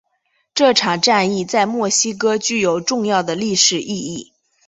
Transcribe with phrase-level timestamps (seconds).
[0.55, 4.33] 这场战役在墨西哥具有重要的历史意义。